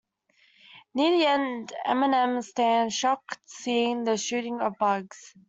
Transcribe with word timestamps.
Near 0.95 1.15
the 1.15 1.25
end, 1.27 1.73
Eminem 1.85 2.43
stands 2.43 2.95
shocked 2.95 3.37
seeing 3.45 4.03
the 4.03 4.17
shooting 4.17 4.59
of 4.59 4.73
Bugz. 4.79 5.35